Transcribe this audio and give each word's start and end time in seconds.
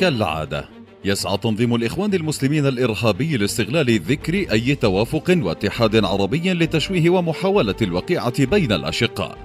كالعادة 0.00 0.68
يسعى 1.04 1.36
تنظيم 1.36 1.74
الإخوان 1.74 2.14
المسلمين 2.14 2.66
الإرهابي 2.66 3.36
لاستغلال 3.36 4.00
ذكر 4.00 4.34
أي 4.52 4.74
توافق 4.74 5.38
واتحاد 5.42 6.04
عربي 6.04 6.52
لتشويه 6.52 7.10
ومحاولة 7.10 7.74
الوقيعة 7.82 8.44
بين 8.44 8.72
الأشقاء. 8.72 9.38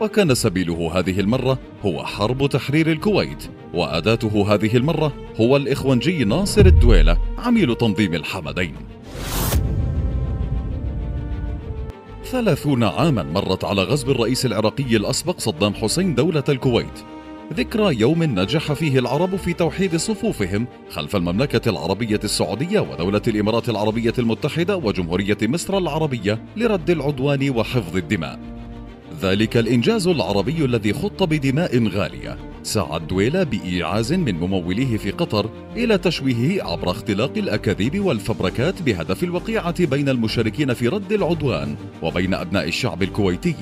وكان 0.00 0.34
سبيله 0.34 0.98
هذه 0.98 1.20
المرة 1.20 1.58
هو 1.84 2.04
حرب 2.04 2.48
تحرير 2.48 2.92
الكويت 2.92 3.50
وأداته 3.74 4.54
هذه 4.54 4.76
المرة 4.76 5.12
هو 5.40 5.56
الإخوانجي 5.56 6.24
ناصر 6.24 6.66
الدويلة 6.66 7.18
عميل 7.38 7.74
تنظيم 7.74 8.14
الحمدين. 8.14 8.74
ثلاثون 12.24 12.84
عاما 12.84 13.22
مرت 13.22 13.64
على 13.64 13.82
غزو 13.82 14.12
الرئيس 14.12 14.46
العراقي 14.46 14.96
الأسبق 14.96 15.38
صدام 15.38 15.74
حسين 15.74 16.14
دولة 16.14 16.44
الكويت. 16.48 17.04
ذكرى 17.52 18.00
يوم 18.00 18.22
نجح 18.22 18.72
فيه 18.72 18.98
العرب 18.98 19.36
في 19.36 19.52
توحيد 19.52 19.96
صفوفهم 19.96 20.66
خلف 20.90 21.16
المملكة 21.16 21.70
العربية 21.70 22.20
السعودية 22.24 22.80
ودولة 22.80 23.22
الإمارات 23.28 23.68
العربية 23.68 24.12
المتحدة 24.18 24.76
وجمهورية 24.76 25.36
مصر 25.42 25.78
العربية 25.78 26.42
لرد 26.56 26.90
العدوان 26.90 27.50
وحفظ 27.50 27.96
الدماء. 27.96 28.40
ذلك 29.22 29.56
الإنجاز 29.56 30.06
العربي 30.06 30.64
الذي 30.64 30.92
خط 30.92 31.22
بدماء 31.22 31.88
غالية 31.88 32.38
سعى 32.62 32.96
الدويلة 32.96 33.42
بإيعاز 33.42 34.12
من 34.12 34.34
مموليه 34.34 34.96
في 34.96 35.10
قطر 35.10 35.50
إلى 35.76 35.98
تشويهه 35.98 36.70
عبر 36.70 36.90
اختلاق 36.90 37.32
الأكاذيب 37.36 38.04
والفبركات 38.04 38.82
بهدف 38.82 39.24
الوقيعة 39.24 39.86
بين 39.86 40.08
المشاركين 40.08 40.74
في 40.74 40.88
رد 40.88 41.12
العدوان 41.12 41.76
وبين 42.02 42.34
أبناء 42.34 42.68
الشعب 42.68 43.02
الكويتي 43.02 43.54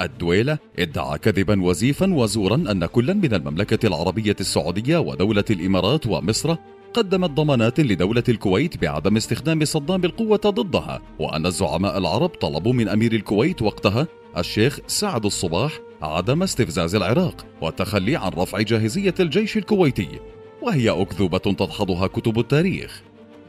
الدويلة. 0.00 0.58
ادعى 0.78 1.18
كذبا 1.18 1.62
وزيفا 1.62 2.14
وزورا 2.14 2.54
أن 2.54 2.86
كلا 2.86 3.14
من 3.14 3.34
المملكة 3.34 3.86
العربية 3.86 4.36
السعودية 4.40 4.98
ودولة 4.98 5.44
الإمارات 5.50 6.06
ومصر 6.06 6.56
قدمت 6.94 7.30
ضمانات 7.30 7.80
لدولة 7.80 8.24
الكويت 8.28 8.76
بعدم 8.76 9.16
استخدام 9.16 9.64
صدام 9.64 10.04
القوة 10.04 10.36
ضدها 10.36 11.02
وأن 11.18 11.46
الزعماء 11.46 11.98
العرب 11.98 12.28
طلبوا 12.28 12.72
من 12.72 12.88
أمير 12.88 13.12
الكويت 13.12 13.62
وقتها 13.62 14.06
الشيخ 14.38 14.78
سعد 14.86 15.24
الصباح 15.24 15.72
عدم 16.02 16.42
استفزاز 16.42 16.94
العراق 16.94 17.46
والتخلي 17.60 18.16
عن 18.16 18.30
رفع 18.30 18.60
جاهزية 18.60 19.14
الجيش 19.20 19.56
الكويتي 19.56 20.08
وهي 20.62 20.90
أكذوبة 20.90 21.38
تدحضها 21.38 22.06
كتب 22.06 22.38
التاريخ. 22.38 23.02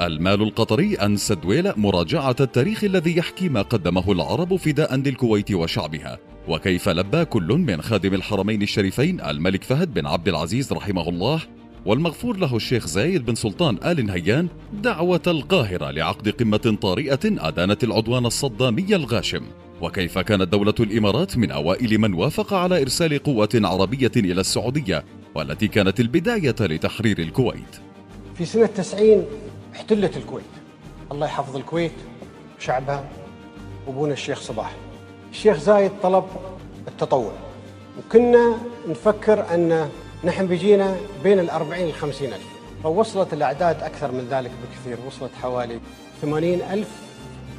المال 0.00 0.42
القطري 0.42 0.94
أنسى 0.94 1.34
دويلة 1.34 1.74
مراجعة 1.76 2.36
التاريخ 2.40 2.84
الذي 2.84 3.16
يحكي 3.16 3.48
ما 3.48 3.62
قدمه 3.62 4.12
العرب 4.12 4.56
فداء 4.56 4.96
للكويت 4.96 5.52
وشعبها. 5.52 6.18
وكيف 6.50 6.88
لبى 6.88 7.24
كل 7.24 7.52
من 7.52 7.82
خادم 7.82 8.14
الحرمين 8.14 8.62
الشريفين 8.62 9.20
الملك 9.20 9.64
فهد 9.64 9.94
بن 9.94 10.06
عبد 10.06 10.28
العزيز 10.28 10.72
رحمه 10.72 11.08
الله 11.08 11.40
والمغفور 11.86 12.36
له 12.36 12.56
الشيخ 12.56 12.86
زايد 12.86 13.26
بن 13.26 13.34
سلطان 13.34 13.78
آل 13.84 14.06
نهيان 14.06 14.48
دعوة 14.72 15.22
القاهرة 15.26 15.90
لعقد 15.90 16.28
قمة 16.28 16.78
طارئة 16.80 17.20
أدانت 17.24 17.84
العدوان 17.84 18.26
الصدامي 18.26 18.96
الغاشم. 18.96 19.42
وكيف 19.80 20.18
كانت 20.18 20.42
دولة 20.42 20.74
الإمارات 20.80 21.36
من 21.36 21.50
أوائل 21.50 21.98
من 21.98 22.14
وافق 22.14 22.54
على 22.54 22.82
إرسال 22.82 23.22
قوة 23.22 23.48
عربية 23.54 24.12
إلى 24.16 24.40
السعودية 24.40 25.04
والتي 25.34 25.68
كانت 25.68 26.00
البداية 26.00 26.56
لتحرير 26.60 27.18
الكويت. 27.18 27.76
في 28.34 28.44
سنة 28.44 28.66
90 28.66 29.24
احتلت 29.74 30.16
الكويت. 30.16 30.44
الله 31.12 31.26
يحفظ 31.26 31.56
الكويت 31.56 31.92
وشعبها 32.58 33.10
وأبونا 33.86 34.12
الشيخ 34.12 34.40
صباح. 34.40 34.89
الشيخ 35.30 35.56
زايد 35.56 35.92
طلب 36.02 36.24
التطوع. 36.88 37.32
وكنا 37.98 38.54
نفكر 38.88 39.54
أن 39.54 39.88
نحن 40.24 40.46
بيجينا 40.46 40.96
بين 41.24 41.38
الأربعين 41.38 41.86
والخمسين 41.86 42.32
ألف. 42.32 42.46
فوصلت 42.82 43.32
الأعداد 43.32 43.82
أكثر 43.82 44.12
من 44.12 44.28
ذلك 44.30 44.50
بكثير. 44.50 44.98
وصلت 45.06 45.30
حوالي 45.42 45.80
ثمانين 46.22 46.60
ألف 46.62 46.88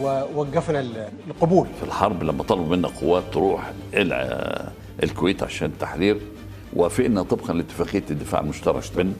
ووقفنا 0.00 0.80
القبول. 1.28 1.66
في 1.80 1.86
الحرب 1.86 2.22
لما 2.22 2.42
طلبوا 2.42 2.76
منا 2.76 2.88
قوات 2.88 3.22
تروح 3.32 3.72
إلى 3.94 4.72
الكويت 5.02 5.42
عشان 5.42 5.68
التحرير 5.68 6.20
وافقنا 6.72 7.22
طبقا 7.22 7.52
لاتفاقية 7.52 8.04
الدفاع 8.10 8.40
المشترك 8.40 8.82
بين 8.96 9.14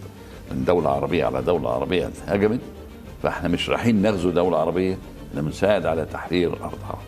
دولة 0.53 0.91
عربية 0.91 1.25
على 1.25 1.43
دولة 1.43 1.71
عربية 1.71 2.11
هجمت 2.27 2.61
فإحنا 3.23 3.49
مش 3.49 3.71
رايحين 3.71 4.03
نغزو 4.03 4.31
دولة 4.31 4.59
عربية 4.59 4.99
إحنا 5.31 5.43
بنساعد 5.43 5.87
على 5.87 6.05
تحرير 6.05 6.53
أرضها. 6.53 6.99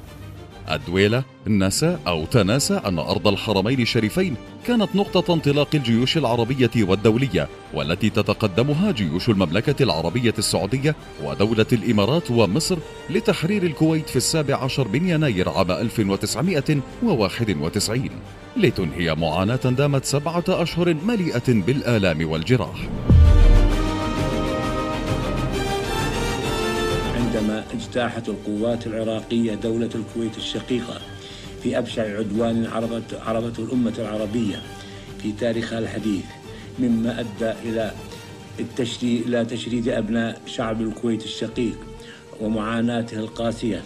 الدويلة 0.71 1.23
نسى 1.47 1.99
أو 2.07 2.25
تناسى 2.25 2.81
أن 2.87 2.99
أرض 2.99 3.29
الحرمين 3.29 3.81
الشريفين 3.81 4.35
كانت 4.67 4.97
نقطة 4.97 5.35
انطلاق 5.35 5.69
الجيوش 5.75 6.17
العربية 6.17 6.71
والدولية 6.77 7.49
والتي 7.75 8.11
تتقدمها 8.11 8.93
جيوش 8.93 9.29
المملكة 9.29 9.83
العربية 9.83 10.35
السعودية 10.39 10.95
ودولة 11.25 11.67
الإمارات 11.73 12.31
ومصر 12.31 12.77
لتحرير 13.11 13.63
الكويت 13.63 14.09
في 14.09 14.17
السابع 14.17 14.65
عشر 14.65 14.89
من 14.89 15.09
يناير 15.09 15.49
عام 15.49 15.71
1991 15.71 18.11
لتنهي 18.57 19.15
معاناة 19.15 19.57
دامت 19.57 20.05
سبعة 20.05 20.45
أشهر 20.49 20.95
مليئة 20.95 21.45
بالآلام 21.49 22.31
والجراح. 22.31 22.89
عندما 27.37 27.65
اجتاحت 27.75 28.29
القوات 28.29 28.87
العراقية 28.87 29.55
دولة 29.55 29.91
الكويت 29.95 30.37
الشقيقة 30.37 31.01
في 31.63 31.79
أبشع 31.79 32.19
عدوان 32.19 32.67
عرضت 32.67 33.21
عرضته 33.27 33.65
الأمة 33.65 33.93
العربية 33.99 34.63
في 35.23 35.33
تاريخها 35.33 35.79
الحديث 35.79 36.25
مما 36.79 37.21
أدى 37.21 37.53
إلى 37.65 37.93
التشريد 38.61 39.27
إلى 39.27 39.45
تشريد 39.45 39.89
أبناء 39.89 40.41
شعب 40.47 40.81
الكويت 40.81 41.25
الشقيق 41.25 41.79
ومعاناته 42.41 43.19
القاسية. 43.19 43.83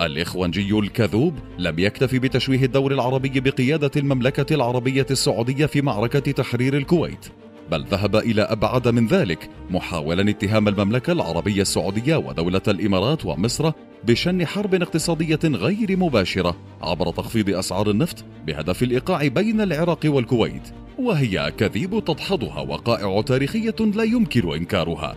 الإخوانجي 0.00 0.78
الكذوب 0.78 1.34
لم 1.58 1.78
يكتف 1.78 2.14
بتشويه 2.14 2.64
الدور 2.64 2.92
العربي 2.92 3.40
بقيادة 3.40 3.90
المملكة 3.96 4.54
العربية 4.54 5.06
السعودية 5.10 5.66
في 5.66 5.82
معركة 5.82 6.32
تحرير 6.32 6.76
الكويت. 6.76 7.26
بل 7.70 7.84
ذهب 7.84 8.16
إلى 8.16 8.42
أبعد 8.42 8.88
من 8.88 9.06
ذلك 9.06 9.50
محاولا 9.70 10.30
اتهام 10.30 10.68
المملكة 10.68 11.12
العربية 11.12 11.62
السعودية 11.62 12.16
ودولة 12.16 12.62
الإمارات 12.68 13.26
ومصر 13.26 13.72
بشن 14.04 14.46
حرب 14.46 14.74
اقتصادية 14.74 15.40
غير 15.44 15.96
مباشرة 15.96 16.56
عبر 16.82 17.10
تخفيض 17.10 17.50
أسعار 17.50 17.90
النفط 17.90 18.24
بهدف 18.46 18.82
الإيقاع 18.82 19.26
بين 19.26 19.60
العراق 19.60 20.00
والكويت 20.04 20.62
وهي 20.98 21.48
أكاذيب 21.48 22.04
تدحضها 22.04 22.60
وقائع 22.60 23.20
تاريخية 23.20 23.76
لا 23.80 24.02
يمكن 24.02 24.52
إنكارها 24.52 25.16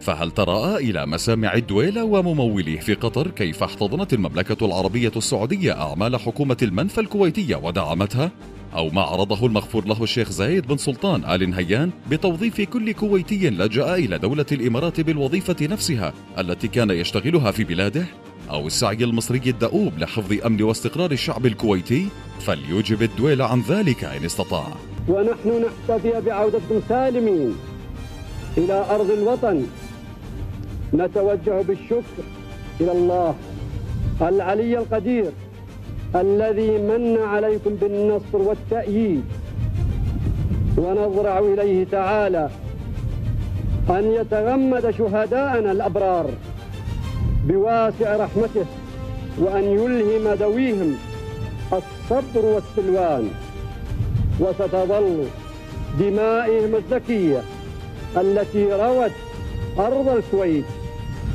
فهل 0.00 0.30
تراءى 0.30 0.90
إلى 0.90 1.06
مسامع 1.06 1.54
الدويلة 1.54 2.04
ومموليه 2.04 2.80
في 2.80 2.94
قطر 2.94 3.28
كيف 3.28 3.62
احتضنت 3.62 4.12
المملكة 4.12 4.66
العربية 4.66 5.12
السعودية 5.16 5.72
أعمال 5.72 6.16
حكومة 6.16 6.56
المنفى 6.62 7.00
الكويتية 7.00 7.56
ودعمتها؟ 7.56 8.30
أو 8.74 8.90
ما 8.90 9.02
عرضه 9.02 9.46
المغفور 9.46 9.84
له 9.84 10.02
الشيخ 10.02 10.30
زايد 10.30 10.66
بن 10.66 10.76
سلطان 10.76 11.24
آل 11.24 11.50
نهيان 11.50 11.90
بتوظيف 12.10 12.60
كل 12.60 12.92
كويتي 12.92 13.50
لجأ 13.50 13.94
إلى 13.94 14.18
دولة 14.18 14.46
الإمارات 14.52 15.00
بالوظيفة 15.00 15.56
نفسها 15.66 16.12
التي 16.38 16.68
كان 16.68 16.90
يشتغلها 16.90 17.50
في 17.50 17.64
بلاده؟ 17.64 18.04
أو 18.50 18.66
السعي 18.66 19.04
المصري 19.04 19.42
الدؤوب 19.46 19.98
لحفظ 19.98 20.46
أمن 20.46 20.62
واستقرار 20.62 21.10
الشعب 21.12 21.46
الكويتي؟ 21.46 22.08
فليجب 22.40 23.02
الدويل 23.02 23.42
عن 23.42 23.60
ذلك 23.60 24.04
إن 24.04 24.24
استطاع 24.24 24.68
ونحن 25.08 25.64
نحتفي 25.66 26.20
بعودة 26.26 26.60
سالمين 26.88 27.56
إلى 28.58 28.86
أرض 28.90 29.10
الوطن 29.10 29.66
نتوجه 30.94 31.62
بالشكر 31.62 32.22
إلى 32.80 32.92
الله 32.92 33.34
العلي 34.22 34.78
القدير 34.78 35.32
الذي 36.16 36.70
من 36.70 37.18
عليكم 37.22 37.74
بالنصر 37.74 38.38
والتأييد. 38.38 39.24
ونضرع 40.76 41.38
إليه 41.38 41.84
تعالى 41.84 42.50
أن 43.90 44.12
يتغمد 44.12 44.90
شهداءنا 44.90 45.72
الأبرار 45.72 46.30
بواسع 47.48 48.16
رحمته 48.16 48.66
وأن 49.38 49.64
يلهم 49.64 50.34
ذويهم 50.34 50.96
الصبر 51.72 52.44
والسلوان. 52.44 53.30
وستظل 54.40 55.24
دمائهم 56.00 56.74
الزكية 56.74 57.42
التي 58.16 58.72
روت 58.72 59.12
أرض 59.78 60.08
الكويت 60.08 60.64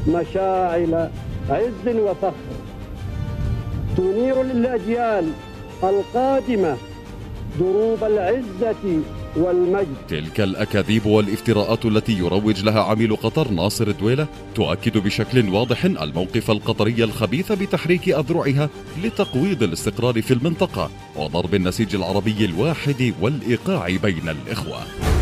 مشاعل 0.08 1.10
عز 1.50 1.96
وفخر. 1.96 2.63
تنير 3.98 4.44
للأجيال 4.44 5.32
القادمة 5.84 6.78
دروب 7.60 8.04
العزة 8.04 9.02
والمجد. 9.36 9.96
تلك 10.08 10.42
الأكاذيب 10.42 11.06
والافتراءات 11.06 11.86
التي 11.86 12.12
يروج 12.12 12.64
لها 12.64 12.82
عميل 12.82 13.16
قطر 13.16 13.52
ناصر 13.52 13.88
الدويلة 13.88 14.28
تؤكد 14.56 14.98
بشكل 14.98 15.50
واضح 15.50 15.86
الموقف 15.86 16.52
القطري 16.52 17.04
الخبيث 17.04 17.52
بتحريك 17.52 18.10
أذرعها 18.10 18.70
لتقويض 19.04 19.64
الاستقرار 19.64 20.22
في 20.22 20.34
المنطقة 20.34 20.90
وضرب 21.16 21.56
النسيج 21.56 21.96
العربي 21.96 22.46
الواحد 22.46 23.14
والإيقاع 23.22 23.88
بين 24.04 24.30
الإخوة. 24.30 25.13